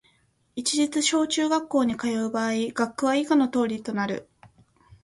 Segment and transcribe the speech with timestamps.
[0.55, 4.27] 市立小・中学校に通う場合、学区は以下の通りとなる